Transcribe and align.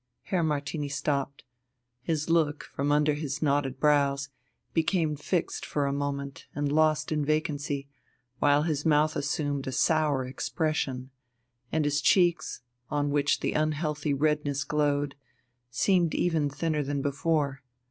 Herr 0.23 0.41
Martini 0.41 0.89
stopped. 0.89 1.43
His 2.01 2.27
look, 2.27 2.63
from 2.63 2.91
under 2.91 3.13
his 3.13 3.39
knotted 3.43 3.79
brows, 3.79 4.29
became 4.73 5.15
fixed 5.15 5.63
for 5.63 5.85
a 5.85 5.93
moment 5.93 6.47
and 6.55 6.71
lost 6.71 7.11
in 7.11 7.23
vacancy, 7.23 7.87
while 8.39 8.63
his 8.63 8.83
mouth 8.83 9.15
assumed 9.15 9.67
a 9.67 9.71
sour 9.71 10.25
expression 10.25 11.11
and 11.71 11.85
his 11.85 12.01
cheeks, 12.01 12.61
on 12.89 13.11
which 13.11 13.41
the 13.41 13.53
unhealthy 13.53 14.11
redness 14.15 14.63
glowed, 14.63 15.13
seemed 15.69 16.15
even 16.15 16.49
thinner 16.49 16.81
than 16.81 17.03
before. 17.03 17.61